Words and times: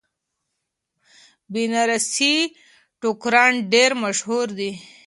بنارسي 1.51 2.35
ټوکران 3.01 3.53
ډیر 3.73 3.89
مشهور 4.03 4.47
دي. 4.59 4.71